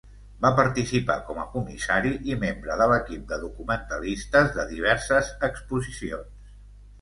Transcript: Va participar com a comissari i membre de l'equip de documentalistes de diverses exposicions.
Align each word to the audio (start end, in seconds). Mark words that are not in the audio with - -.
Va 0.43 0.49
participar 0.59 1.17
com 1.25 1.41
a 1.41 1.43
comissari 1.51 2.13
i 2.31 2.37
membre 2.43 2.77
de 2.79 2.87
l'equip 2.93 3.27
de 3.33 3.39
documentalistes 3.43 4.51
de 4.57 4.67
diverses 4.73 5.31
exposicions. 5.51 6.35